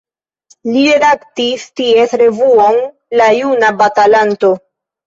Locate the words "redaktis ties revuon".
0.87-2.83